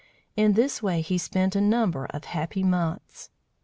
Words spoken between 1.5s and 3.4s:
a number of happy months.